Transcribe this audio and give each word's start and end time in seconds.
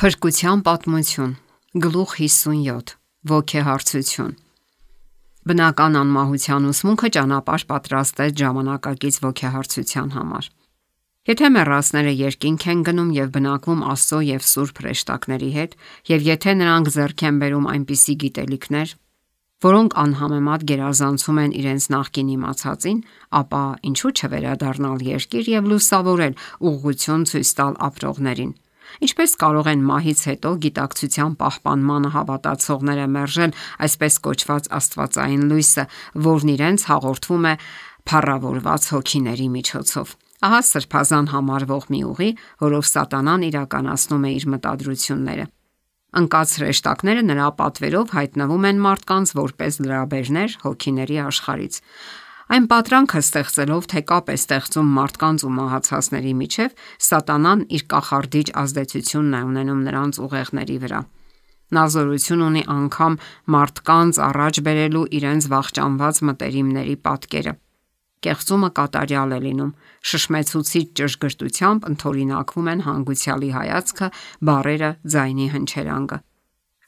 Փրկության 0.00 0.62
պատմություն. 0.64 1.32
Գլուխ 1.84 2.12
57 2.16 2.92
Ոգեհարցություն. 3.28 4.30
Բնական 5.50 5.98
անմահության 6.00 6.68
ուսմունքը 6.70 7.10
ճանապարհ 7.16 7.64
պատրաստեց 7.72 8.38
ժամանակակից 8.40 9.18
ոգեհարցության 9.24 10.08
համար։ 10.14 10.48
Եթե 11.28 11.50
մեռածները 11.56 12.14
երկինք 12.20 12.64
են 12.72 12.80
գնում 12.88 13.10
եւ 13.18 13.28
բնակվում 13.34 13.84
Աստծո 13.92 14.22
եւ 14.30 14.48
Սուրբ 14.48 14.80
հրեշտակների 14.80 15.50
հետ, 15.58 15.76
եւ 16.14 16.26
եթե 16.30 16.56
նրանք 16.64 16.90
ձեռք 16.96 17.26
են 17.28 17.42
բերում 17.44 17.68
այնպիսի 17.76 18.16
գիտելիքներ, 18.24 18.96
որոնք 19.68 19.98
անհամեմատ 20.00 20.66
գերազանցում 20.72 21.42
են 21.44 21.54
իրենց 21.60 21.90
նախկին 21.92 22.32
իմացածին, 22.40 23.04
ապա 23.44 23.62
ինչու՞ 23.92 24.16
չվերադառնալ 24.16 25.06
երկիր 25.12 25.54
եւ 25.60 25.70
լուսավորել 25.74 26.40
ուղղություն 26.72 27.30
ցույց 27.34 27.54
տալ 27.60 27.80
ապրողներին։ 27.90 28.59
Ինչպես 29.06 29.36
կարող 29.40 29.70
են 29.70 29.84
մահից 29.90 30.20
հետո 30.30 30.50
գիտակցության 30.64 31.36
պահպանմանը 31.40 32.10
հավատացողները 32.16 33.06
մերժել 33.14 33.54
այսպես 33.86 34.18
կոչված 34.26 34.68
Աստվածային 34.80 35.44
լույսը, 35.50 35.84
որն 36.30 36.52
իրենց 36.56 36.86
հաղորդվում 36.90 37.46
է 37.50 37.54
փառավորված 38.10 38.90
հոգիների 38.94 39.48
միջոցով։ 39.60 40.12
Ահա 40.40 40.60
սրբազան 40.70 41.26
համարվող 41.30 41.86
մի 41.92 41.98
ուղի, 42.10 42.28
որով 42.64 42.84
սատանան 42.90 43.42
իրականացնում 43.50 44.22
է 44.24 44.30
իր 44.40 44.46
մտադրությունները։ 44.54 45.44
Անկած 46.20 46.52
հրեշտակները 46.58 47.22
նրա 47.28 47.48
պատվերով 47.60 48.14
հայտնվում 48.16 48.64
են 48.70 48.80
մարդկանց 48.86 49.32
որպես 49.40 49.76
լրաբերներ 49.84 50.56
հոգիների 50.64 51.18
աշխարից։ 51.28 51.76
Այն 52.50 52.64
պատրանքը 52.66 53.20
ստեղծելով, 53.22 53.84
թե 53.90 54.00
կապ 54.10 54.30
է 54.32 54.34
ստեղծում 54.34 54.88
մարդկանց 54.96 55.42
ու 55.46 55.50
մահացածների 55.54 56.32
միջև, 56.40 56.72
սատանան 57.06 57.60
իր 57.78 57.82
կախարդիչ 57.92 58.46
ազդեցությունն 58.62 59.36
է 59.38 59.42
ունենում 59.50 59.84
նրանց 59.86 60.18
ուղեղների 60.26 60.78
վրա։ 60.82 61.00
Նա 61.70 61.84
զորություն 61.94 62.42
ունի 62.48 62.62
անգամ 62.74 63.18
մարդկանց 63.54 64.18
առաջ 64.26 64.60
բերելու 64.66 65.04
իրենց 65.20 65.46
վախճանված 65.54 66.18
մտերիմների 66.30 66.96
պատկերը։ 67.06 67.52
Կեղծումը 68.26 68.70
կատարյալ 68.80 69.30
է 69.30 69.38
լինում, 69.46 69.70
շշմեցուցիչ 70.10 70.86
ճշգրտությամբ 70.98 71.86
ընթորինակվում 71.90 72.72
են 72.74 72.82
հանգուցյալի 72.90 73.52
հայացքը, 73.60 74.10
բարերը, 74.50 74.90
ձայնի 75.14 75.46
հնչերանգը։ 75.54 76.18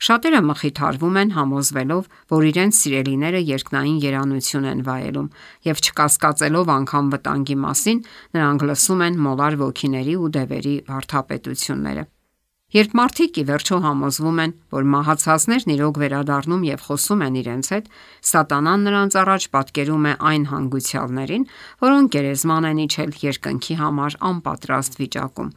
Շատերը 0.03 0.39
մխիթարվում 0.43 1.19
են 1.21 1.29
համոզվելով, 1.37 2.07
որ 2.33 2.47
իրենց 2.49 2.79
սիրելիները 2.79 3.43
երկնային 3.47 4.01
երանություն 4.03 4.67
են 4.73 4.81
վայելում, 4.89 5.29
եւ 5.69 5.83
չկասկածելով 5.83 6.73
անգամ 6.75 7.13
վտանգի 7.13 7.57
մասին, 7.63 8.01
նրանք 8.35 8.65
լսում 8.73 9.05
են 9.07 9.21
մոլար 9.29 9.59
ոգիների 9.63 10.17
ու 10.19 10.33
դևերի 10.39 10.75
վարդապետությունները։ 10.91 12.05
Երբ 12.73 12.93
մարդիկ 12.99 13.39
ի 13.39 13.43
վերջո 13.53 13.79
համոզվում 13.85 14.39
են, 14.43 14.53
որ 14.75 14.85
մահացածներն 14.93 15.73
իրոք 15.77 15.99
վերադառնում 16.03 16.63
եւ 16.73 16.85
խոսում 16.89 17.25
են 17.27 17.35
իրենց 17.43 17.67
հետ, 17.73 17.91
սատանան 18.33 18.87
նրանց 18.89 19.17
առաջ 19.23 19.43
պատկերում 19.55 20.07
է 20.09 20.15
այն 20.33 20.47
հանգուցյալներին, 20.53 21.45
որոնք 21.85 22.17
գերեզման 22.17 22.69
են 22.73 22.81
իջել 22.89 23.13
երկնքի 23.23 23.77
համար 23.83 24.17
անպատրաստ 24.33 24.99
վիճակում։ 25.03 25.53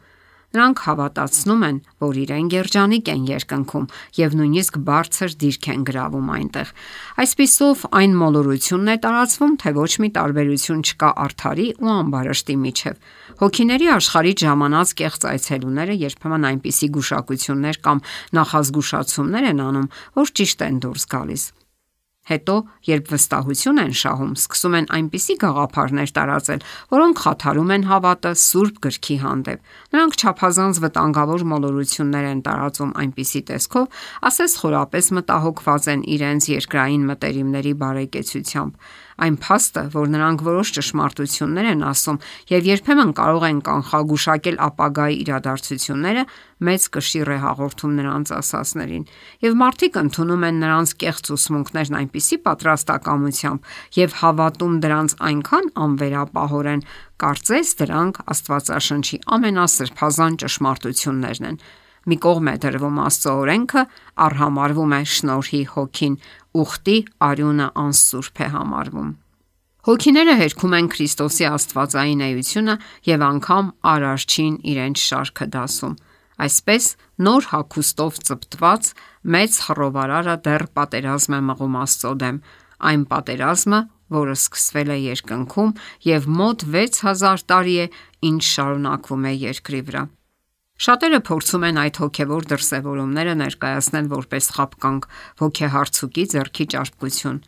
Նրանք 0.56 0.78
հավատացնում 0.86 1.64
են, 1.66 1.78
որ 2.00 2.18
իրեն 2.22 2.46
երջանիկ 2.54 3.08
են 3.12 3.24
երկնքում 3.28 3.88
եւ 4.16 4.36
նույնիսկ 4.40 4.78
բարձր 4.86 5.34
դիրք 5.42 5.66
են 5.72 5.82
գրավում 5.90 6.30
այնտեղ։ 6.36 6.70
Այսպիսով 7.24 7.82
այն 8.00 8.16
մոլորությունն 8.22 8.88
է 8.88 8.96
տարածվում, 9.04 9.52
թե 9.60 9.74
ոչ 9.76 9.92
մի 10.00 10.08
տարբերություն 10.16 10.80
չկա 10.86 11.10
արդարի 11.26 11.68
ու 11.76 11.92
ամբարշտի 11.96 12.56
միջև։ 12.64 13.04
Հոգիների 13.36 13.92
աշխարհից 14.00 14.46
ժամանած 14.46 14.96
կեղծ 14.96 15.28
այցելուները 15.36 16.00
երբեմն 16.06 16.48
այնպիսի 16.56 16.88
գուշակություններ 16.96 17.82
կամ 17.84 18.02
նախազգուշացումներ 18.40 19.52
են 19.52 19.62
անում, 19.68 19.92
որ 20.16 20.34
ճիշտ 20.40 20.66
են 20.70 20.82
դուրս 20.86 21.08
գալիս։ 21.12 21.44
Հետո, 22.26 22.54
երբ 22.88 23.10
վստահություն 23.12 23.80
են 23.82 23.92
շահում, 24.00 24.32
սկսում 24.40 24.76
են 24.76 24.88
այնպիսի 24.96 25.34
գաղափարներ 25.42 26.12
տարածել, 26.16 26.64
որոնք 26.96 27.22
խաթարում 27.22 27.70
են 27.76 27.86
հավատը 27.86 28.32
Սուրբ 28.42 28.80
գրքի 28.86 29.16
հանդեպ։ 29.22 29.70
Նրանք 29.94 30.18
չափազանց 30.26 30.80
վտանգավոր 30.86 31.46
մոլորություններ 31.54 32.28
են 32.32 32.42
տարածում 32.50 32.92
այնպիսի 33.06 33.42
տեսքով, 33.52 33.86
ասես 34.26 34.58
խորապես 34.66 35.10
մտահոգված 35.20 35.90
են 35.94 36.06
իրենց 36.16 36.50
երկրային 36.56 37.06
մտերիմների 37.14 37.74
բարեկեցությամբ։ 37.86 38.96
Այն 39.16 39.36
փաստը, 39.40 39.82
որ 39.94 40.10
նրանք 40.12 40.42
որոշ 40.44 40.70
ճշմարտություններ 40.76 41.68
են 41.70 41.84
ասում 41.88 42.18
եւ 42.52 42.66
երբեմն 42.68 43.12
կարող 43.16 43.46
են 43.48 43.60
կանխագուշակել 43.68 44.58
ապագայի 44.66 45.16
իրադարձությունները, 45.24 46.24
մեծ 46.66 46.82
կշիռ 46.96 47.30
է 47.32 47.38
հաղորդում 47.46 47.94
նրանց 48.00 48.32
ասածներին, 48.36 49.06
եւ 49.46 49.56
մարդիկ 49.62 49.96
ընդունում 50.02 50.44
են 50.50 50.60
նրանց 50.66 50.92
կեղծ 51.00 51.32
ուսմունքներն 51.36 51.98
այնպիսի 52.00 52.36
պատրաստակամությամբ 52.44 53.72
եւ 53.96 54.18
հավատում 54.20 54.76
դրանց 54.84 55.16
այնքան 55.30 55.66
անվերապահորեն, 55.86 56.86
կարծես 57.24 57.74
դրանք 57.80 58.22
Աստվածաշնչի 58.36 59.20
ամենասրբազան 59.36 60.40
ճշմարտություններն 60.44 61.50
են։ 61.52 61.60
Մի 62.06 62.16
կողմ 62.22 62.48
է 62.52 62.56
դրվում 62.62 62.98
Աստծո 63.02 63.32
օրենքը, 63.42 63.82
արհամարվում 64.26 64.92
է 64.96 65.00
շնորհի 65.12 65.62
հոգին, 65.74 66.18
ուխտի 66.62 66.98
արյունը 67.26 67.68
անսուրբ 67.82 68.42
է 68.46 68.50
համարվում։ 68.56 69.08
Հոգիները 69.86 70.34
հերքում 70.40 70.76
են 70.76 70.86
Քրիստոսի 70.92 71.44
Աստվածային 71.46 72.22
էությունը 72.26 72.76
եւ 73.06 73.24
անգամ 73.26 73.66
արարչին 73.90 74.54
իրենց 74.72 75.02
շարքը 75.02 75.46
դասում։ 75.56 75.92
Այսպես 76.46 76.88
նոր 77.26 77.46
հագուստով 77.52 78.18
ծպտված 78.28 78.90
մեծ 79.36 79.60
խռովարարը 79.66 80.34
դեռ 80.46 80.64
պատերազմ 80.78 81.36
է 81.38 81.40
մղում 81.50 81.78
Աստծո 81.86 82.12
դեմ, 82.22 82.40
այն 82.90 83.06
պատերազմը, 83.14 83.80
որը 84.16 84.36
սկսվել 84.36 84.90
է 84.90 84.98
երկնքում 85.06 85.72
եւ 86.06 86.28
մոտ 86.42 86.66
6000 86.76 87.46
տարի 87.50 87.76
է 87.86 87.86
ինչ 88.30 88.42
շարունակվում 88.50 89.26
է 89.30 89.32
երկրի 89.46 89.82
վրա։ 89.86 90.02
Շատերը 90.76 91.20
փորձում 91.24 91.62
են 91.70 91.78
այդ 91.82 92.00
հոգևոր 92.02 92.48
դրսևորումները 92.52 93.36
ներկայացնել 93.42 94.10
որպես 94.12 94.48
խապկանք, 94.56 95.06
հոգեհարցուկի 95.40 96.24
ձեռքի 96.36 96.66
ճարպկություն։ 96.76 97.38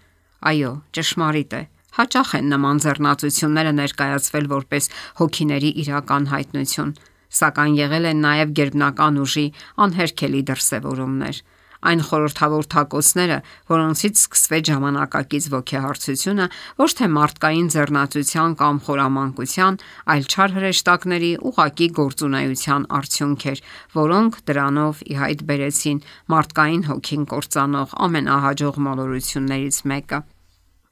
Այո, 0.49 0.73
ճշմարիտ 0.97 1.57
է, 1.59 1.63
Հաճախ 1.99 2.33
են 2.39 2.51
նման 2.53 2.81
ձեռնացությունները 2.85 3.71
ներկայացվել 3.75 4.45
որպես 4.53 4.85
հոգիների 5.19 5.71
իրական 5.83 6.29
հայտնություն, 6.31 6.93
սակայն 7.39 7.79
եղել 7.79 8.05
են 8.11 8.21
նաև 8.25 8.53
գերբնական 8.59 9.19
ուժի 9.25 9.47
անհերքելի 9.85 10.43
դրսևորումներ։ 10.51 11.41
Այն 11.79 12.01
խորթավոր 12.09 12.67
թակոցները, 12.75 13.37
որոնցից 13.71 14.15
սկսվեց 14.19 14.71
ժամանակակից 14.71 15.45
ոգեհարցությունը, 15.53 16.47
ոչ 16.83 16.91
թե 16.99 17.07
մարդկային 17.15 17.69
ձեռնացության 17.75 18.57
կամ 18.63 18.81
խորամանկության, 18.89 19.79
այլ 20.15 20.25
չար 20.27 20.57
հրեշտակների 20.59 21.31
ուղակի 21.51 21.89
գործունեության 21.99 22.89
արդյունք 22.99 23.47
էր, 23.53 23.63
որոնք 23.95 24.41
դրանով 24.51 25.05
ի 25.07 25.15
հայտ 25.23 25.45
բերեցին 25.53 26.03
մարդկային 26.35 26.83
հոգին 26.89 27.29
կործանող 27.31 27.95
ամենահաջող 28.09 28.83
մոլորություններից 28.89 29.79
մեկը։ 29.93 30.21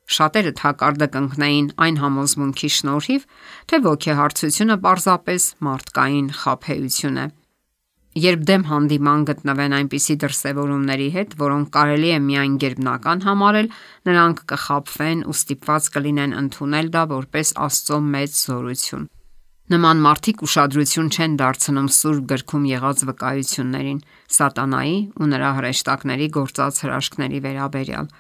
Շատերը 0.07 0.53
թակարդը 0.61 1.09
կընկնեին 1.17 1.71
այն 1.83 1.97
համոզմունքի 1.99 2.71
շնորհիվ, 2.77 3.25
թե 3.67 3.81
ոգեհարցությունը 3.89 4.77
պարզապես 4.87 5.49
մարդկային 5.67 6.31
խափեություն 6.45 7.21
է։ 7.25 7.27
Երբ 8.17 8.45
դեմ 8.49 8.63
հանդիման 8.65 9.25
գտնվեն 9.29 9.75
այնպիսի 9.77 10.15
դրսևորումների 10.23 11.09
հետ, 11.17 11.33
որոնք 11.37 11.67
կարելի 11.75 12.13
է 12.17 12.21
միայն 12.25 12.55
գերբնական 12.63 13.21
համարել, 13.27 13.69
նրանք 14.09 14.39
կխաբվեն 14.53 15.21
ու 15.29 15.35
ստիպված 15.37 15.89
կլինեն 15.97 16.33
ընդունել 16.41 16.89
դա 16.95 17.03
որպես 17.11 17.53
Աստծո 17.67 17.99
մեծ 18.15 18.39
զորություն։ 18.47 19.05
Նման 19.77 20.01
մարդիկ 20.07 20.43
ուշադրություն 20.47 21.13
չեն 21.13 21.37
դարձնում 21.43 21.93
Սուրբ 21.99 22.25
գրքում 22.33 22.67
եղած 22.71 23.05
վկայություններին, 23.11 24.01
Սատանայի 24.37 24.99
ու 25.21 25.31
նրա 25.37 25.53
հրեշտակների 25.61 26.29
գործած 26.41 26.81
հրաշքների 26.87 27.41
վերաբերյալ։ 27.45 28.11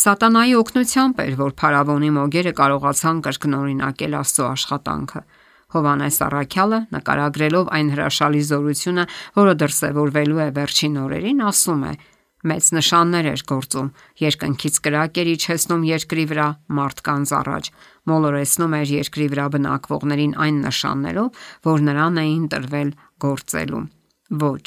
Սատանայի 0.00 0.54
օգնությամբ 0.60 1.22
էր, 1.26 1.34
որ 1.40 1.54
Փարավոնի 1.58 2.10
մոգերը 2.20 2.52
կարողացան 2.60 3.22
կրկնօրինակել 3.26 4.18
Աստծո 4.20 4.44
աշխատանքը։ 4.54 5.22
Հովանես 5.70 6.16
Առաքյալը 6.26 6.78
նկարագրելով 6.94 7.68
այն 7.76 7.90
հրաշալի 7.94 8.40
զորությունը, 8.50 9.04
որը 9.38 9.52
դրսևորվելու 9.60 10.40
է 10.40 10.48
վերջին 10.56 10.96
օրերին, 11.04 11.44
ասում 11.50 11.84
է. 11.90 11.92
Մեծ 12.40 12.68
նշաններ 12.72 13.26
էր 13.30 13.42
գործում, 13.50 13.88
երկնքից 14.16 14.76
կրակ 14.80 15.18
էր 15.20 15.28
իջեցնում 15.30 15.82
երկրի 15.90 16.24
վրա 16.30 16.46
մարդկանց 16.78 17.32
առաջ, 17.36 17.64
մոլորեցնում 18.10 18.76
էր 18.80 18.92
երկրի 18.96 19.26
վրա 19.34 19.46
բնակվողներին 19.54 20.32
այն 20.40 20.60
նշաններով, 20.64 21.42
որ 21.68 21.84
նրան 21.90 22.20
էին 22.24 22.46
տրվել 22.54 22.90
գործելու։ 23.20 23.82
Ոչ, 24.40 24.66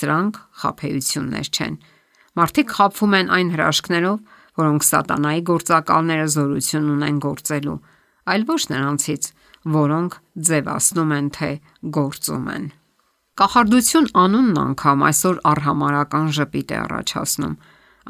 սրանք 0.00 0.40
խափեություններ 0.64 1.50
չեն։ 1.50 1.76
Մարդիկ 2.40 2.74
խափվում 2.78 3.16
են 3.20 3.30
այն 3.36 3.48
հրաշքներով, 3.52 4.18
որոնք 4.60 4.86
սատանայի 4.86 5.42
գործակալները 5.50 6.26
զորություն 6.34 6.90
ունեն 6.94 7.20
գործելու, 7.20 7.78
այլ 8.30 8.44
ոչ 8.48 8.62
նրանցից, 8.70 9.24
որոնք 9.68 10.16
ձևացնում 10.50 11.16
են 11.16 11.30
թե 11.36 11.50
գործում 11.96 12.46
են։ 12.56 12.68
Կախարդություն 13.40 14.08
անունն 14.20 14.60
անգամ 14.60 15.02
այսօր 15.10 15.36
արհամարական 15.50 16.26
ժպիտ 16.36 16.72
է 16.74 16.78
առաջացնում։ 16.80 17.54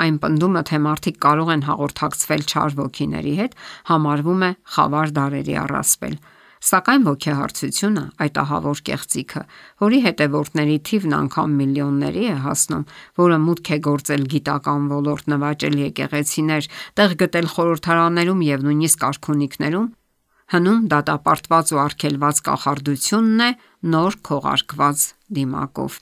Այն 0.00 0.16
պնդումը, 0.22 0.62
թե 0.70 0.78
մարդիկ 0.86 1.16
կարող 1.26 1.48
են 1.54 1.64
հաղորդակցվել 1.68 2.42
չար 2.50 2.76
ոգիների 2.80 3.34
հետ, 3.40 3.56
համարվում 3.90 4.44
է 4.46 4.50
խավար 4.74 5.12
դարերի 5.18 5.56
առասպել։ 5.60 6.16
Սակայն 6.60 7.04
ոգեհարցությունը, 7.08 8.02
այդ 8.20 8.38
ահավոր 8.40 8.80
կեղծիքը, 8.90 9.42
որի 9.80 10.00
հետևորդների 10.06 10.74
թիվն 10.90 11.14
անգամ 11.20 11.54
միլիոնների 11.60 12.24
է 12.28 12.34
հասնում, 12.44 12.84
որը 13.20 13.38
մուտք 13.44 13.70
է 13.70 13.78
գործել 13.86 14.26
գիտական 14.34 14.90
ոլորտ, 14.90 15.30
նվաճել 15.32 15.78
եկեղեցիներ, 15.80 16.68
տեղ 17.00 17.16
գտել 17.24 17.48
խորհրդարաններում 17.54 18.44
եւ 18.50 18.66
նույնիսկ 18.66 19.06
արքունիքներում, 19.08 19.88
հնում 20.50 20.86
դատապարտված 20.90 21.72
ու 21.74 21.80
արգելված 21.84 22.40
կախարդությունն 22.46 23.42
է 23.46 23.50
նոր 23.94 24.16
քողարկված 24.26 25.02
դիմակով։ 25.38 25.98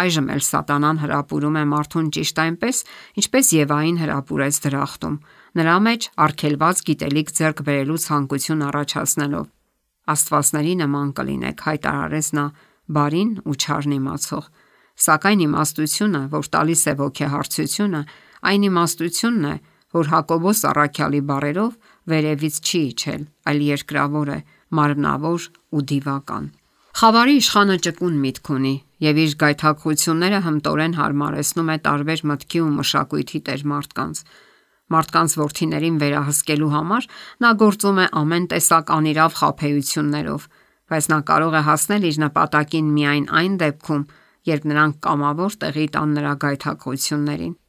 Այժմ 0.00 0.26
էլ 0.30 0.42
սատանան 0.46 1.00
հրապուրում 1.02 1.56
է 1.58 1.64
մարդուն 1.70 2.10
ճիշտ 2.14 2.36
այնպես, 2.44 2.82
ինչպես 3.20 3.46
Եվային 3.56 3.96
հրապուրեց 4.00 4.58
դրախտում, 4.66 5.16
նրա 5.58 5.76
մեջ 5.86 6.06
արգելված 6.26 6.82
գիտելիք 6.90 7.32
ձեռք 7.40 7.62
բերելու 7.66 7.98
ցանկություն 8.06 8.62
առաջացնելով։ 8.70 9.46
Աստվածների 10.14 10.74
նման 10.80 11.08
կլինեք, 11.18 11.64
հայտարարեց 11.66 12.28
նա 12.38 12.44
բարին 12.94 13.32
ու 13.50 13.56
չարն 13.58 13.92
իմացող։ 13.98 14.44
Սակայն 15.00 15.42
իմաստությունը, 15.50 16.22
որ 16.30 16.48
տալիս 16.54 16.82
է 16.86 16.94
ոգեհարցությունը, 17.00 18.00
այն 18.50 18.66
իմաստությունն 18.70 19.46
է, 19.50 19.54
որ 19.90 20.10
Հակոբոս 20.14 20.60
առաքյալի 20.70 21.20
բարերով 21.30 21.72
վերևից 22.08 22.56
չի 22.64 22.80
իջել, 22.90 23.22
այլ 23.50 23.60
երկրավոր 23.70 24.28
է, 24.36 24.38
մարմնավոր 24.80 25.42
ու 25.76 25.84
դիվական։ 25.90 26.44
Խավարի 27.00 27.34
իշխանը 27.40 27.76
ճկուն 27.86 28.16
միտք 28.20 28.48
ունի 28.50 28.72
եւ 29.04 29.18
իր 29.24 29.34
գայթակղությունները 29.40 30.38
հմտորեն 30.46 30.96
հարմարեցնում 30.98 31.70
է 31.70 31.76
տարբեր 31.86 32.22
մտքի 32.30 32.60
ու 32.60 32.72
մշակույթի 32.80 33.40
տեր 33.46 33.62
մարդկանց։ 33.70 34.22
Մարդկանց 34.90 35.36
ворթիներին 35.40 36.00
վերահսկելու 36.02 36.72
համար 36.74 37.08
նա 37.44 37.50
գործում 37.62 38.00
է 38.02 38.06
ամեն 38.20 38.48
տեսակ 38.50 38.92
անիրավ 38.96 39.38
խափեություններով, 39.40 40.48
բայց 40.90 41.04
նա 41.14 41.18
կարող 41.30 41.54
է 41.54 41.62
հասնել 41.70 42.06
իր 42.10 42.20
նպատակին 42.26 42.92
միայն 42.98 43.26
այն 43.40 43.56
դեպքում, 43.62 44.04
երբ 44.50 44.70
նրանք 44.74 45.00
կամավոր 45.06 45.58
տեղի 45.62 45.86
տան 45.94 46.14
նրա 46.18 46.32
գայթակղություններին։ 46.44 47.59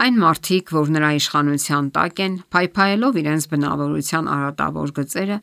Այն 0.00 0.16
մարդիկ, 0.16 0.70
որ 0.72 0.90
նրա 0.96 1.08
իշխանության 1.18 1.88
տակ 1.92 2.20
են, 2.24 2.36
փայփայելով 2.54 3.16
իրենց 3.20 3.46
բնավորության 3.52 4.28
արատավոր 4.32 4.92
գծերը, 4.96 5.36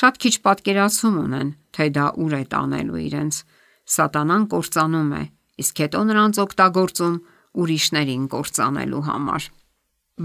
շատ 0.00 0.20
քիչ 0.22 0.34
պատկերացում 0.44 1.16
ունեն, 1.20 1.48
թե 1.74 1.86
դա 1.96 2.04
ուր 2.22 2.36
է 2.38 2.42
տանելու 2.52 3.00
իրենց։ 3.10 3.40
Սատանան 3.90 4.44
կործանում 4.52 5.10
է, 5.18 5.22
իսկ 5.64 5.82
հետո 5.82 6.02
նրանց 6.10 6.38
օգտագործում 6.44 7.16
ուրիշներին 7.60 8.28
կործանելու 8.30 9.02
համար։ 9.10 9.48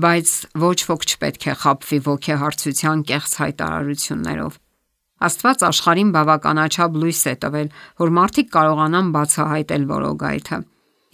Բայց 0.05 0.29
ոչ 0.61 0.77
ոք 0.91 1.09
չպետք 1.09 1.49
է 1.49 1.57
խաբվի 1.65 1.99
ոգեհարցության 2.05 3.03
կեղծ 3.09 3.35
հայտարարություններով։ 3.41 4.61
Աստված 5.25 5.65
աշխարհին 5.71 6.09
բավականաչափ 6.19 6.97
լույս 7.01 7.21
է 7.31 7.35
տվել, 7.41 7.69
որ 8.03 8.15
մարդիկ 8.19 8.49
կարողանան 8.59 9.11
բացահայտել 9.15 9.85
որոգայթը։ 9.95 10.57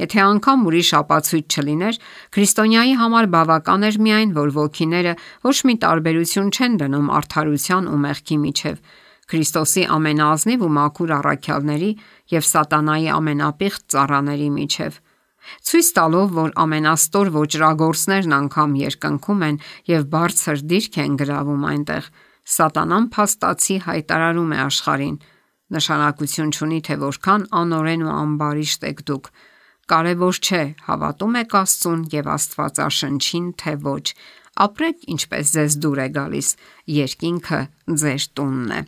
Եթե 0.01 0.21
անգամ 0.25 0.65
ուրիշ 0.71 0.89
ապացույց 1.01 1.57
չլիներ, 1.61 1.99
քրիստոնյայի 2.33 2.93
համար 3.01 3.29
բավական 3.35 3.85
էր 3.91 3.99
միայն, 4.07 4.33
որ 4.41 4.49
ոգիները 4.57 5.13
ոչ 5.45 5.57
մի 5.69 5.75
տարբերություն 5.85 6.49
չեն 6.51 6.79
դնում 6.81 7.13
արդարության 7.21 7.91
ու 7.91 8.01
մեղքի 8.07 8.37
միջև, 8.41 8.81
Քրիստոսի 9.31 9.83
ամենաազնիվ 9.95 10.63
ու 10.65 10.73
մաքուր 10.75 11.11
առաքյալների 11.15 11.91
եւ 12.33 12.47
սատանայի 12.51 13.07
ամենապիղծ 13.15 13.85
ծառաների 13.93 14.49
միջև 14.57 14.97
ցույց 15.67 15.87
տալով, 15.97 16.33
որ 16.37 16.51
ամենաստոր 16.63 17.29
ոճրագործներն 17.35 18.35
անգամ 18.37 18.73
երկնքում 18.81 19.45
են 19.47 19.57
եւ 19.91 20.03
բարձր 20.15 20.63
դիրք 20.71 20.97
են 21.03 21.15
գրավում 21.21 21.63
այնտեղ, 21.71 22.09
սատանան 22.55 23.07
փաստացի 23.15 23.77
հայտարարում 23.87 24.51
է 24.51 24.59
աշխարհին. 24.65 25.15
նշանակություն 25.71 26.51
չունի 26.51 26.79
թե 26.85 26.95
որքան 27.01 27.43
անօրեն 27.61 28.01
ու 28.05 28.15
ամբարիշտ 28.21 28.81
եք 28.91 29.03
դուք, 29.07 29.25
կարևոր 29.91 30.39
չէ 30.41 30.61
հավատում 30.87 31.37
եք 31.41 31.57
Աստծուն 31.61 32.01
եւ 32.15 32.31
Աստվածաշնչին 32.35 33.51
թե 33.61 33.75
ոչ, 33.87 34.05
ապրեք 34.65 35.05
ինչպես 35.15 35.53
ձեզ 35.57 35.77
դուր 35.83 36.01
է 36.05 36.07
գալիս, 36.15 36.49
երկինքը 37.01 37.61
ձեր 38.01 38.27
տունն 38.39 38.73
է։ 38.79 38.81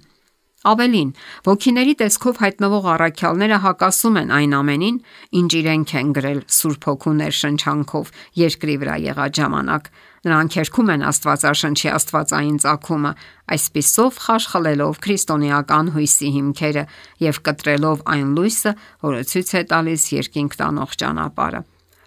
Ավելին, 0.64 1.10
ոգիների 1.44 1.94
տեսքով 2.00 2.38
հայտնվող 2.40 2.86
առաքյալները 2.94 3.58
հակասում 3.66 4.20
են 4.22 4.30
այն 4.38 4.54
ամենին, 4.60 5.00
ինչ 5.40 5.50
իրենք 5.60 5.92
են 6.00 6.14
գրել 6.16 6.40
Սուրբ 6.58 6.88
Հոգու 6.88 7.16
ներշնչանքով 7.20 8.12
երկրի 8.40 8.76
վրա 8.84 8.96
եղած 9.04 9.42
ժամանակ։ 9.42 9.90
Նրանք 10.24 10.56
երգում 10.56 10.90
են 10.94 11.02
Աստվածաշնչի 11.04 11.90
աստվածային 11.92 12.60
ծագումը, 12.64 13.10
այսպիսով 13.54 14.20
խարխլելով 14.24 15.02
քրիստոնեական 15.04 15.92
հույսի 15.98 16.30
հիմքերը 16.38 16.84
եւ 17.26 17.40
կտրելով 17.44 18.06
այն 18.14 18.30
լույսը, 18.38 18.74
որը 19.04 19.22
ցույց 19.34 19.52
է 19.60 19.64
տալիս 19.74 20.06
երկինք 20.16 20.56
տանող 20.64 20.96
ճանապարհը։ 21.04 21.62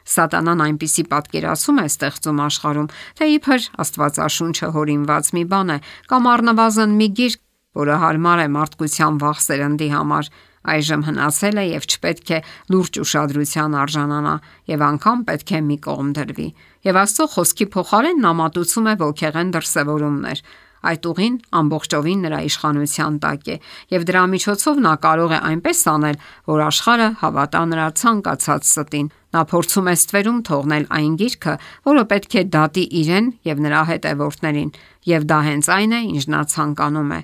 Սատանան 0.07 0.63
այնպիսի 0.65 1.05
պատկերացում 1.13 1.79
է 1.83 1.87
ստեղծում 1.91 2.43
աշխարհում, 2.47 2.91
թե 3.19 3.29
իբր 3.37 3.65
Աստվածաշունչը 3.85 4.69
հորինված 4.77 5.31
մի 5.37 5.45
բան 5.53 5.73
է 5.77 5.79
կամ 6.13 6.29
առնվազն 6.33 6.97
մի 6.97 7.09
գիրք, 7.21 7.41
որը 7.77 7.97
հարմար 8.01 8.43
է 8.47 8.49
մարդկության 8.57 9.19
վախ 9.27 9.41
սերնդի 9.45 9.89
համար, 9.93 10.31
այժմ 10.73 11.03
հնացել 11.07 11.61
է 11.63 11.65
եւ 11.67 11.87
չպետք 11.87 12.31
է 12.37 12.39
լուրջ 12.75 13.01
ուշադրության 13.03 13.77
արժանանա 13.83 14.35
եւ 14.73 14.85
անգամ 14.91 15.25
պետք 15.31 15.51
է 15.57 15.61
մի 15.67 15.77
կողմ 15.87 16.13
դրվի։ 16.19 16.49
Եվ 16.87 17.01
Աստծո 17.03 17.27
խոսքի 17.37 17.67
փոխարեն 17.77 18.23
նա 18.27 18.33
մատուցում 18.41 18.87
է 18.87 18.95
ոգեղեն 19.03 19.53
դրսևորումներ։ 19.57 20.43
Այդ 20.87 21.07
ուղին 21.11 21.37
ամբողջովին 21.59 22.21
նրա 22.27 22.41
իշխանության 22.47 23.15
տակ 23.25 23.49
է 23.51 23.57
եւ 23.97 24.07
դրա 24.07 24.23
միջոցով 24.37 24.83
նա 24.87 24.95
կարող 25.07 25.35
է 25.35 25.39
այնպես 25.51 25.81
անել, 25.93 26.19
որ 26.53 26.63
աշխարհը 26.67 27.09
հավատա 27.23 27.63
նրա 27.73 27.87
ցանկացած 28.03 28.71
ստին։ 28.71 29.09
Նա 29.35 29.43
փորձում 29.51 29.91
է 29.91 29.95
ստվերում 29.99 30.43
թողնել 30.47 30.91
այն 31.01 31.15
գիրքը, 31.23 31.55
որը 31.91 32.05
պետք 32.13 32.37
է 32.37 32.43
դատի 32.57 32.85
իրեն 33.03 33.33
եւ 33.51 33.65
նրա 33.67 33.81
հետևորդներին, 33.91 34.75
եւ 35.17 35.31
դա 35.33 35.41
հենց 35.51 35.73
այն 35.81 35.97
է, 35.97 36.05
ինչ 36.17 36.25
նա 36.37 36.45
ցանկանում 36.55 37.17
է 37.19 37.23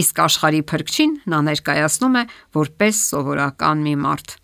իսկ 0.00 0.22
աշխարհի 0.26 0.62
փրկչին 0.72 1.18
նա 1.32 1.42
ներկայացնում 1.48 2.22
է 2.22 2.24
որպես 2.60 3.02
սովորական 3.12 3.84
մի 3.88 3.98
մարդ։ 4.06 4.38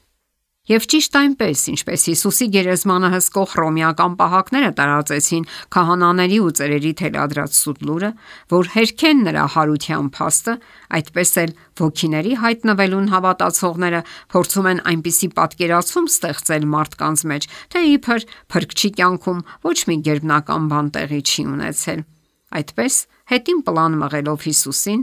Եվ 0.69 0.85
ճիշտ 0.93 1.15
այնպես, 1.17 1.61
ինչպես 1.73 2.03
Հիսուսի 2.11 2.47
գերեզմանը 2.53 3.09
հսկող 3.15 3.53
ռոմեական 3.57 4.17
պահակները 4.19 4.73
տարածեցին 4.77 5.47
քահանաների 5.73 6.41
ու 6.45 6.51
ծերերի 6.59 6.91
թելադրած 7.01 7.57
սուտ 7.57 7.81
լուրը, 7.89 8.11
որ 8.53 8.69
հերքեն 8.75 9.25
նրա 9.29 9.47
հարության 9.55 10.11
փաստը, 10.19 10.55
այդպես 10.99 11.33
էլ 11.45 11.57
ոգիների 11.81 12.37
հայտնվելուն 12.45 13.09
հավատացողները 13.17 14.03
փորձում 14.37 14.71
են 14.75 14.85
այնպիսի 14.93 15.31
պատկերացում 15.41 16.13
ստեղծել 16.13 16.69
մարդկանց 16.77 17.25
մեջ, 17.33 17.51
թե 17.73 17.85
իբր 17.97 18.29
փրկչի 18.53 18.93
կյանքում 19.01 19.43
ոչ 19.73 19.79
մի 19.89 19.99
գերբնական 20.05 20.69
բան 20.69 20.95
տեղի 20.99 21.25
չի 21.25 21.49
ունեցել։ 21.57 22.07
Այդպես, 22.49 22.95
հետին 23.29 23.59
պլան 23.67 23.97
մղելով 24.01 24.45
Հիսուսին, 24.49 25.01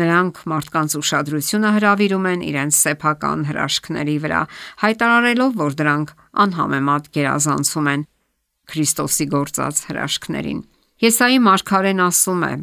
նրանք 0.00 0.38
մարդկանց 0.48 0.94
ուշադրությունը 0.96 1.72
հրավիրում 1.76 2.28
են 2.32 2.44
իրենց 2.46 2.78
սեփական 2.86 3.42
հրաշքների 3.50 4.16
վրա, 4.24 4.40
հայտարարելով, 4.80 5.50
որ 5.60 5.76
դրանք 5.76 6.14
անհամեմատ 6.46 7.10
գերազանցում 7.16 7.90
են 7.92 8.06
Քրիստոսի 8.66 9.26
գործած 9.30 9.82
հրաշքներին։ 9.90 10.62
Եսայի 11.04 11.38
մարգարեն 11.46 12.00
ասում 12.06 12.42
է. 12.46 12.54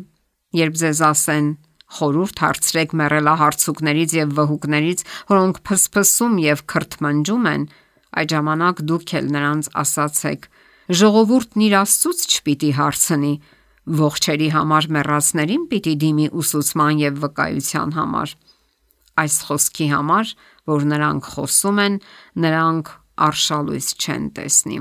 Երբ 0.57 0.75
ձեզ 0.81 0.99
ասեն 1.13 1.47
խորուրդ 1.93 2.41
հարցրեք 2.43 2.93
մեռելահարցուկներից 2.99 4.11
եւ 4.17 4.33
վհուկներից, 4.39 5.03
որոնք 5.29 5.59
փսփսում 5.69 6.35
եւ 6.43 6.63
քրթմնջում 6.73 7.47
են, 7.53 7.65
այդ 8.13 8.33
ժամանակ 8.33 8.81
դուք 8.89 9.13
էլ 9.19 9.27
նրանց 9.37 9.69
ասացեք. 9.83 10.41
ժողովուրդն 10.99 11.63
իր 11.63 11.73
Աստծուց 11.79 12.19
չպիտի 12.33 12.71
հարցնի, 12.77 13.33
ողջերի 13.83 14.47
համար 14.53 14.87
մեռածներին 14.95 15.63
պիտի 15.71 15.93
դիմի 15.99 16.27
ուսուցման 16.39 16.99
եւ 17.03 17.17
վկայության 17.23 17.89
համար։ 17.97 18.35
Այս 19.23 19.35
խոսքի 19.47 19.87
համար, 19.91 20.31
որ 20.71 20.85
նրանք 20.93 21.27
խոսում 21.33 21.81
են, 21.83 21.97
նրանք 22.45 22.91
արշալույս 23.27 23.87
չեն 23.99 24.25
տեսնի։ 24.39 24.79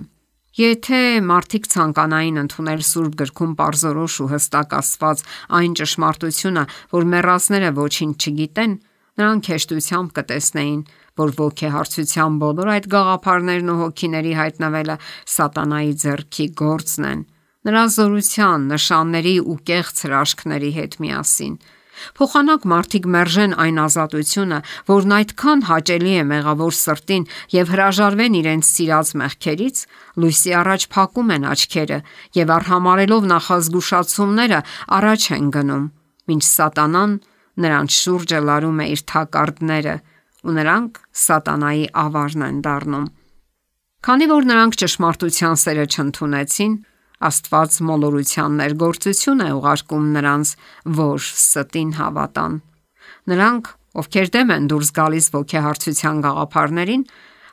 Եթե 0.52 1.00
մարդիկ 1.26 1.66
ցանկանային 1.72 2.40
ընդունել 2.42 2.82
Սուրբ 2.84 3.14
գրքում 3.22 3.52
པարզորոշ 3.56 4.16
ու 4.22 4.30
հստակ 4.32 4.74
ասված 4.78 5.22
այն 5.58 5.76
ճշմարտությունը, 5.80 6.64
որ 6.92 7.06
մեռածները 7.12 7.70
ոչինչ 7.82 8.16
չգիտեն, 8.22 8.74
նրանք 9.22 9.50
հեշտությամբ 9.52 10.12
կտեսնեին, 10.18 10.82
որ 11.22 11.34
ոգեհարցության 11.40 12.36
բոլոր 12.44 12.72
այդ 12.76 12.88
գաղափարներն 12.92 13.72
ու 13.72 13.80
հոգիների 13.82 14.32
հայտնվելը 14.38 14.96
սատանայի 15.32 15.92
ձեռքի 16.04 16.46
գործն 16.62 17.08
են 17.12 17.24
նրա 17.66 17.84
զորության, 17.94 18.66
նշանների 18.72 19.36
ու 19.42 19.60
կեղծ 19.68 20.02
հրաշքների 20.06 20.70
հետ 20.78 20.98
միասին։ 21.02 21.54
Փոխանակ 22.18 22.64
մարդիկ 22.72 23.06
մերժեն 23.14 23.52
այն 23.62 23.78
ազատությունը, 23.82 24.58
որն 24.88 25.14
այդքան 25.18 25.60
հաճելի 25.68 26.14
է 26.18 26.24
մեղավոր 26.32 26.76
սրտին 26.78 27.26
եւ 27.54 27.72
հրաժարվեն 27.72 28.38
իրենց 28.40 28.70
սիրած 28.72 29.12
մեղքերից, 29.22 29.82
լույսի 30.22 30.54
առաջ 30.62 30.86
փակում 30.96 31.32
են 31.36 31.46
աչքերը 31.52 31.98
եւ 32.42 32.54
արհամարելով 32.56 33.28
նախազգուշացումները 33.32 34.60
առաջ 34.98 35.26
են 35.36 35.50
գնում, 35.56 35.84
մինչ 36.32 36.44
սատանան 36.48 37.12
նրանց 37.62 37.98
շուրջը 38.02 38.38
լարում 38.48 38.78
է 38.82 38.86
իր 38.92 39.02
թակարդները 39.12 39.96
ու 40.42 40.54
նրանք 40.58 41.02
սատանայի 41.22 41.84
ավարն 42.02 42.46
են 42.48 42.62
դառնում։ 42.66 43.10
Քանի 44.02 44.26
որ 44.32 44.46
նրանք 44.50 44.78
ճշմարտության 44.82 45.58
սերը 45.62 45.84
չընդունեցին, 45.92 46.72
Աստված 47.28 47.76
մոլորության 47.88 48.56
ներգործություն 48.62 49.42
է 49.42 49.48
ուղարկում 49.58 50.06
նրանց, 50.16 50.52
որ 50.98 51.28
ստին 51.42 51.90
հավատան։ 51.98 52.56
Նրանք, 53.32 53.70
ովքեր 54.02 54.32
դեմ 54.36 54.52
են 54.56 54.66
դուրս 54.72 54.90
գալիս 54.98 55.26
ոգեհարցության 55.36 56.22
գաղափարներին, 56.26 57.04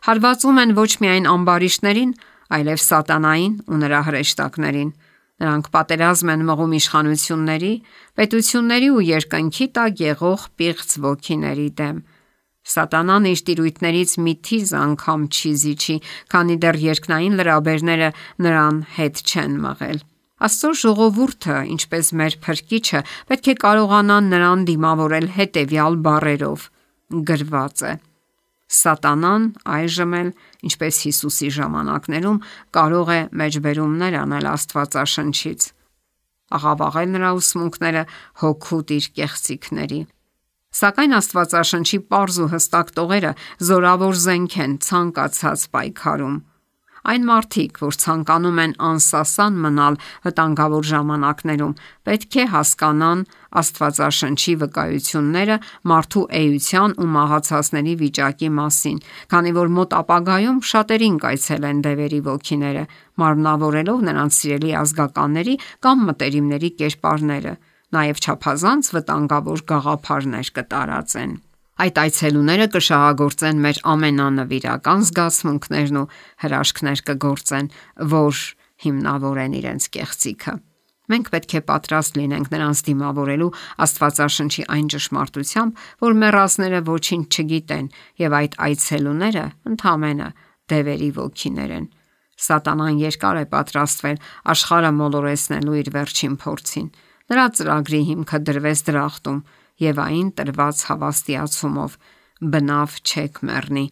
հարվածում 0.10 0.60
են 0.64 0.74
ոչ 0.80 0.92
միայն 1.04 1.30
ամբարիշտներին, 1.30 2.12
այլև 2.50 2.82
սատանային 2.90 3.54
ու 3.70 3.80
նրա 3.84 4.00
հրեշտակներին։ 4.10 4.92
Նրանք 5.40 5.68
պատերազմ 5.72 6.30
են 6.34 6.42
մղում 6.50 6.74
իշխանությունների, 6.80 7.74
պետությունների 8.20 8.90
ու 8.96 9.04
երկնքի 9.10 9.68
տակ 9.78 10.02
եղող 10.04 10.42
պիղծ 10.60 10.96
ոգիների 11.06 11.68
դեմ։ 11.80 12.02
Սատանան 12.68 13.28
իր 13.30 13.42
տիրույթներից 13.48 14.12
մի 14.26 14.34
թիզ 14.46 14.74
անգամ 14.80 15.22
չի 15.30 15.52
զիջի, 15.64 15.96
քանի 16.34 16.58
դեռ 16.64 16.78
երկնային 16.84 17.38
լրաբերները 17.40 18.10
նրան 18.46 18.82
հետ 19.00 19.24
չեն 19.30 19.56
մղել։ 19.64 20.04
Աստծո 20.40 20.70
ժողովուրդը, 20.80 21.56
ինչպես 21.76 22.12
մեր 22.20 22.36
Փրկիչը, 22.44 23.00
պետք 23.32 23.48
է 23.52 23.56
կարողանան 23.64 24.30
նրան 24.34 24.62
դիմավորել 24.70 25.28
հետևյալ 25.40 25.98
բառերով. 26.06 26.70
գրված 27.10 27.82
է։ 27.90 27.94
Սատանան 28.70 29.46
այժմ 29.66 30.12
էլ, 30.20 30.28
ինչպես 30.70 30.98
Հիսուսի 31.06 31.50
ժամանակներում, 31.58 32.38
կարող 32.78 33.08
է 33.16 33.20
մեջբերումներ 33.42 34.18
անել 34.20 34.46
Աստվածաշնչից, 34.52 35.62
աղավաղել 36.60 37.10
նրա 37.16 37.32
ուսմունքները 37.40 38.04
հոգուտ 38.44 38.94
իր 39.00 39.06
կեղծիքների։ 39.18 40.00
Սակայն 40.70 41.16
Աստվածաշնչի 41.18 41.98
պարզ 42.14 42.36
ու 42.44 42.52
հստակ 42.54 42.94
տողերը 43.00 43.34
զորավոր 43.70 44.22
զենք 44.24 44.56
են 44.64 44.74
ցանկացած 44.86 45.66
պայքարում։ 45.74 46.36
Այն 47.10 47.24
մարդիկ, 47.26 47.80
որ 47.82 47.96
ցանկանում 48.04 48.60
են 48.64 48.74
անսասան 48.86 49.56
մնալ 49.64 49.96
վտանգավոր 50.26 50.88
ժամանակներում, 50.90 51.74
պետք 52.06 52.38
է 52.44 52.46
հասկանան 52.54 53.24
Աստվածաշնչի 53.62 54.54
վկայությունները 54.64 55.58
մարդու 55.90 56.26
էության 56.42 56.96
ու 57.00 57.10
մահացածների 57.16 57.96
վիճակի 58.04 58.50
մասին, 58.60 59.02
քանի 59.32 59.56
որ 59.58 59.74
մոտ 59.80 59.98
ապագայում 60.04 60.60
շատերին 60.70 61.18
կայցելեն 61.24 61.82
դևերի 61.88 62.22
ոգիները, 62.30 62.84
մարմնավորելով 63.24 64.06
նրանց 64.10 64.40
սիրելի 64.44 64.78
ազգականների 64.84 65.56
կամ 65.88 66.06
մտերիմների 66.12 66.72
կերպարները, 66.84 67.56
նաև 67.96 68.22
չափազանց 68.24 68.90
վտանգավոր 68.96 69.64
գաղափարներ 69.72 70.52
կտարածեն։ 70.60 71.36
Այդ 71.80 72.00
այցելուները 72.04 72.66
կշահագործեն 72.76 73.62
մեր 73.66 73.78
ամենանվիրական 73.94 75.06
զգացմունքներն 75.10 76.00
ու 76.00 76.10
հրաշքներ 76.44 77.04
կգործեն, 77.10 77.70
որ 78.14 78.42
հիմնավորեն 78.84 79.56
իրենց 79.60 79.88
կեղծիքը։ 79.96 80.54
Մենք 81.10 81.30
պետք 81.34 81.54
է 81.58 81.62
պատրաստ 81.70 82.18
լինենք 82.20 82.52
նրանց 82.54 82.82
դիմավորելու 82.90 83.54
Աստվածաշնչի 83.86 84.66
այն 84.76 84.90
ճշմարտությամբ, 84.94 85.80
որ 86.06 86.18
մեռածները 86.22 86.82
ոչինչ 86.90 87.26
չգիտեն 87.34 87.88
եւ 88.22 88.36
այդ 88.40 88.58
այցելուները 88.70 89.46
ընդհանրապես 89.72 90.46
դևերի 90.70 91.10
ոգիներ 91.18 91.74
են։ 91.80 91.88
Սատանան 92.40 93.00
երկար 93.04 93.40
է 93.40 93.46
պատրաստվել 93.52 94.20
աշխարհը 94.54 94.92
մոլորեցնելու 95.00 95.78
իր 95.80 95.90
վերջին 95.96 96.36
փորձին։ 96.44 96.88
Նրա 97.30 97.46
ծրագրի 97.60 98.02
հիմքը 98.10 98.38
դրվեց 98.50 98.80
դրախտում 98.90 99.40
եւ 99.84 100.02
այն 100.06 100.30
տրված 100.40 100.84
հավաստիացումով՝ 100.90 101.98
բնավ 102.54 103.00
չեք 103.06 103.42
մեռնի։ 103.50 103.86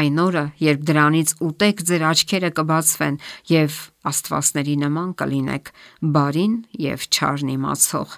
Այն 0.00 0.18
օրը, 0.22 0.42
երբ 0.62 0.82
դրանից 0.86 1.30
ուտեք, 1.42 1.80
ձեր 1.88 2.02
աչքերը 2.10 2.50
կբացվեն 2.60 3.16
եւ 3.50 3.78
աստվածների 4.10 4.76
նման 4.84 5.08
կլինեք՝ 5.18 5.72
բարին 6.14 6.54
եւ 6.86 7.06
չարն 7.10 7.50
իմացող։ 7.58 8.14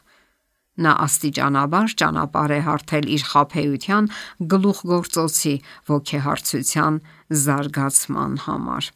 Նա 0.85 0.93
աստիճանաբար 1.07 1.95
ճանապարհ 2.03 2.53
է 2.53 2.61
հարթել 2.69 3.09
իր 3.17 3.25
խաբեության 3.33 4.11
գլուխգործոցի 4.53 5.55
ոգեհարցության 5.93 7.01
զարգացման 7.43 8.37
համար։ 8.45 8.93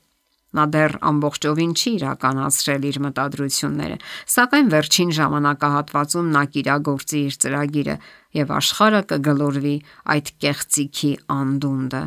Նա 0.56 0.64
դեռ 0.72 0.94
ամբողջովին 1.10 1.72
չի 1.76 1.90
իրականացրել 1.96 2.84
իր 2.90 2.98
մտադրությունները, 3.06 3.96
սակայն 4.34 4.70
վերջին 4.72 5.10
ժամանակահատվածում 5.18 6.30
նա 6.36 6.42
կիրագործի 6.56 7.20
իր 7.26 7.38
ծրագիրը 7.44 7.96
եւ 8.40 8.52
աշխարհը 8.56 9.02
կգլորվի 9.12 9.76
այդ 10.16 10.32
կեղծիքի 10.46 11.12
անդունդը։ 11.36 12.04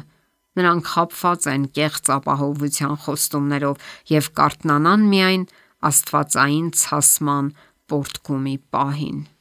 Նրանք 0.59 0.91
խաբված 0.91 1.49
են 1.53 1.65
կեղծ 1.77 2.13
ապահովության 2.17 2.95
խոստումներով 3.05 3.89
եւ 4.17 4.31
կարթնանան 4.39 5.09
միայն 5.13 5.49
աստվածային 5.89 6.71
ցասման 6.83 7.53
պոռթկումի 7.89 8.55
պահին։ 8.73 9.19